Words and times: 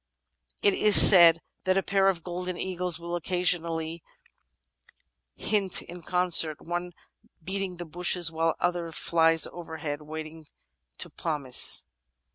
It 0.63 0.73
is 0.73 0.97
said 0.99 1.41
that 1.65 1.77
a 1.77 1.83
pair 1.83 2.07
of 2.09 2.23
golden 2.23 2.57
eagles 2.57 2.97
will 2.99 3.15
occasionally 3.15 4.01
himt 5.37 5.83
in 5.83 6.01
concert, 6.01 6.59
one 6.59 6.93
beating 7.43 7.77
the 7.77 7.85
bushes 7.85 8.31
while 8.31 8.55
the 8.57 8.63
other 8.65 8.91
flies 8.91 9.45
overhead, 9.45 10.01
waiting 10.01 10.47
to 10.97 11.11
poimce. 11.11 11.83